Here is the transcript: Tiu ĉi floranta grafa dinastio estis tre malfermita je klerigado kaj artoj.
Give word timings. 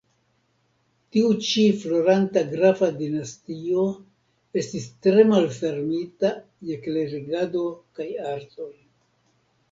Tiu 1.15 1.33
ĉi 1.47 1.63
floranta 1.81 2.41
grafa 2.53 2.87
dinastio 3.01 3.83
estis 4.61 4.87
tre 5.07 5.25
malfermita 5.33 6.31
je 6.71 6.79
klerigado 6.87 7.63
kaj 7.99 8.09
artoj. 8.31 8.71